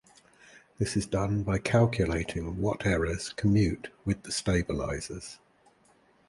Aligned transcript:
This 0.79 0.97
is 0.97 1.05
done 1.05 1.43
by 1.43 1.59
calculating 1.59 2.59
what 2.59 2.87
errors 2.87 3.29
commute 3.33 3.91
with 4.03 4.23
the 4.23 4.31
stabilizers. 4.31 5.37